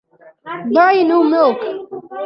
Buy 0.73 0.97
no 1.09 1.19
milk. 1.31 1.59